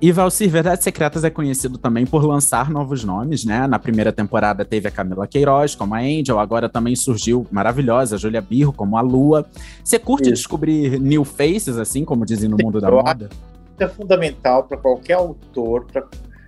[0.00, 3.66] E Valcir, Verdades Secretas é conhecido também por lançar novos nomes, né?
[3.66, 8.18] Na primeira temporada teve a Camila Queiroz como a Angel, agora também surgiu maravilhosa a
[8.18, 9.44] Júlia Birro como a Lua.
[9.82, 10.34] Você curte Isso.
[10.34, 13.28] descobrir new faces, assim, como dizem no mundo da moda?
[13.76, 16.06] É fundamental para qualquer autor, pra...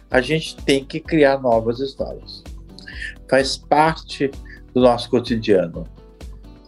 [0.09, 2.45] a gente tem que criar novas histórias.
[3.29, 4.31] Faz parte
[4.73, 5.83] do nosso cotidiano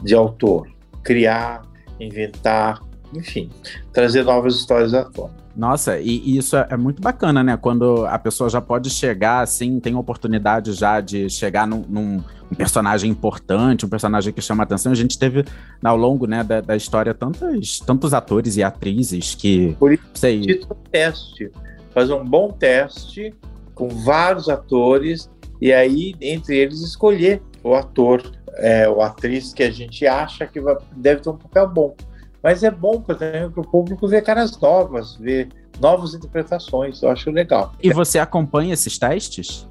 [0.02, 0.68] de autor,
[1.04, 1.62] criar,
[2.00, 2.80] inventar,
[3.14, 3.50] enfim,
[3.92, 5.42] trazer novas histórias à tona.
[5.54, 7.56] Nossa, e, e isso é, é, muito bacana, né?
[7.56, 12.54] Quando a pessoa já pode chegar, assim, tem oportunidade já de chegar num, num um
[12.54, 14.92] personagem importante, um personagem que chama atenção.
[14.92, 15.44] A gente teve
[15.82, 19.76] ao longo né, da, da história tantos, tantos atores e atrizes que.
[19.78, 20.60] Por isso, sei.
[20.90, 21.50] teste.
[21.90, 23.34] Fazer um bom teste
[23.74, 28.22] com vários atores e aí, entre eles, escolher o ator
[28.56, 31.94] é, ou atriz que a gente acha que vai, deve ter um papel bom.
[32.42, 35.48] Mas é bom para o público ver caras novas, ver
[35.80, 37.00] novas interpretações.
[37.02, 37.72] Eu acho legal.
[37.80, 39.68] E você acompanha esses testes?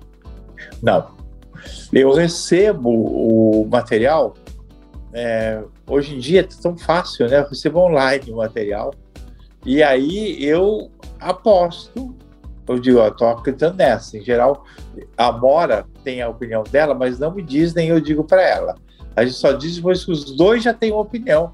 [0.82, 1.08] Não.
[1.92, 4.36] Eu recebo o material.
[5.14, 7.40] É, hoje em dia é tão fácil, né?
[7.40, 8.94] Eu recebo online o material.
[9.66, 12.16] E aí eu aposto.
[12.68, 14.18] Eu digo, tô acreditando nessa.
[14.18, 14.64] Em geral,
[15.18, 18.76] a Mora tem a opinião dela, mas não me diz, nem eu digo para ela.
[19.14, 21.54] A gente só diz depois que os dois já têm uma opinião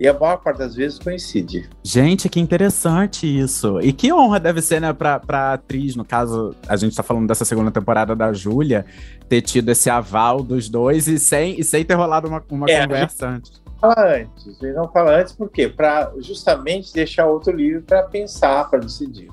[0.00, 1.68] e a maior parte das vezes coincide.
[1.84, 3.78] Gente, que interessante isso.
[3.82, 7.28] E que honra deve ser, né, pra, pra atriz, no caso, a gente tá falando
[7.28, 8.86] dessa segunda temporada da Júlia,
[9.28, 12.86] ter tido esse aval dos dois e sem, e sem ter rolado uma, uma é,
[12.86, 13.60] conversa antes.
[13.78, 15.68] Fala antes, e não fala antes por quê?
[15.68, 19.30] Para justamente deixar outro livro para pensar, para decidir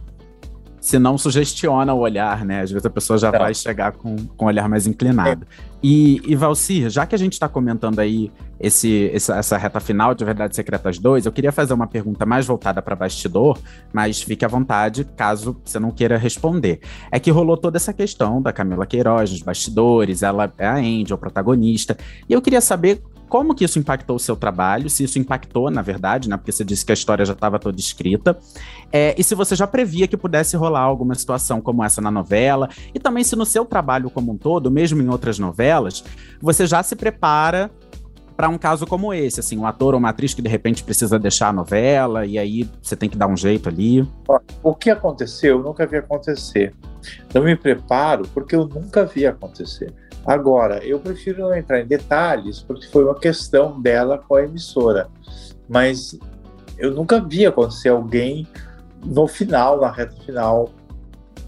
[0.87, 2.61] se não sugestiona o olhar, né?
[2.61, 3.39] Às vezes a pessoa já não.
[3.39, 5.43] vai chegar com, com o olhar mais inclinado.
[5.43, 5.67] É.
[5.83, 10.23] E, e Valcir, já que a gente está comentando aí esse, essa reta final de
[10.23, 13.59] Verdades Secretas 2, eu queria fazer uma pergunta mais voltada para bastidor,
[13.91, 16.79] mas fique à vontade caso você não queira responder.
[17.11, 21.15] É que rolou toda essa questão da Camila Queiroz nos bastidores, ela é a Angel,
[21.15, 21.97] o protagonista,
[22.29, 25.81] e eu queria saber como que isso impactou o seu trabalho, se isso impactou, na
[25.81, 26.37] verdade, né?
[26.37, 28.37] Porque você disse que a história já estava toda escrita.
[28.91, 32.69] É, e se você já previa que pudesse rolar alguma situação como essa na novela,
[32.93, 36.03] e também se no seu trabalho como um todo, mesmo em outras novelas,
[36.41, 37.69] você já se prepara
[38.37, 41.17] para um caso como esse, assim, um ator ou uma atriz que de repente precisa
[41.17, 44.07] deixar a novela e aí você tem que dar um jeito ali.
[44.61, 46.71] O que aconteceu, eu nunca vi acontecer.
[47.33, 49.91] Não me preparo porque eu nunca vi acontecer.
[50.27, 55.07] Agora, eu prefiro não entrar em detalhes, porque foi uma questão dela com a emissora.
[55.69, 56.19] Mas
[56.77, 58.45] eu nunca vi acontecer alguém
[59.05, 60.69] no final, na reta final,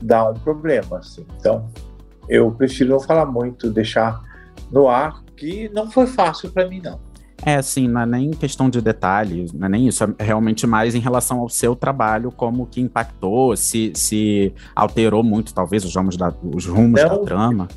[0.01, 0.99] dar um problema.
[0.99, 1.25] Assim.
[1.37, 1.69] Então,
[2.29, 4.21] eu prefiro não falar muito, deixar
[4.71, 6.97] no ar, que não foi fácil para mim, não.
[7.45, 10.93] É, assim, não é nem questão de detalhes, não é nem isso, é realmente mais
[10.93, 16.17] em relação ao seu trabalho, como que impactou, se, se alterou muito, talvez, os rumos
[16.17, 17.67] da, os rumos não, da trama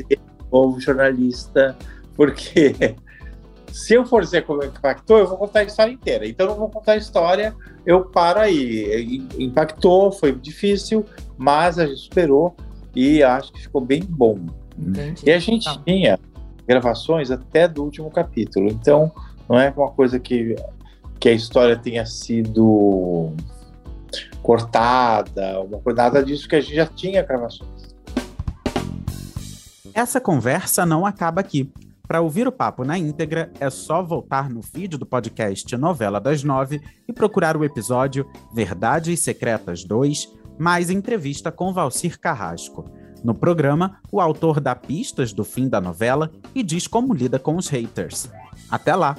[0.52, 1.76] novo jornalista,
[2.14, 2.96] porque
[3.72, 6.26] se eu for dizer como impactou, eu vou contar a história inteira.
[6.26, 7.54] Então, eu não vou contar a história,
[7.86, 9.26] eu paro aí.
[9.38, 11.04] Impactou, foi difícil,
[11.38, 12.54] mas a gente superou
[12.94, 14.38] e acho que ficou bem bom.
[14.78, 15.22] Entendi.
[15.26, 15.80] E a gente tá.
[15.86, 16.18] tinha
[16.66, 19.10] gravações até do último capítulo, então
[19.48, 20.54] não é uma coisa que,
[21.18, 23.32] que a história tenha sido
[24.42, 27.81] cortada, uma coisa, nada disso, que a gente já tinha gravações.
[29.94, 31.70] Essa conversa não acaba aqui.
[32.08, 36.42] Para ouvir o papo na íntegra, é só voltar no feed do podcast Novela das
[36.42, 42.90] Nove e procurar o episódio Verdades Secretas 2, mais entrevista com Valcir Carrasco.
[43.22, 47.56] No programa, o autor dá pistas do fim da novela e diz como lida com
[47.56, 48.30] os haters.
[48.70, 49.16] Até lá!